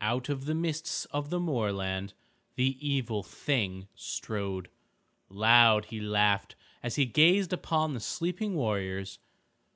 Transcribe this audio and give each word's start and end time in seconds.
Out 0.00 0.28
of 0.28 0.46
the 0.46 0.54
mists 0.56 1.04
of 1.12 1.30
the 1.30 1.38
moorland 1.38 2.12
the 2.56 2.76
Evil 2.84 3.22
Thing 3.22 3.86
strode. 3.94 4.68
Loud 5.28 5.84
he 5.84 6.00
laughed 6.00 6.56
as 6.82 6.96
he 6.96 7.06
gazed 7.06 7.52
upon 7.52 7.94
the 7.94 8.00
sleeping 8.00 8.56
warriors. 8.56 9.20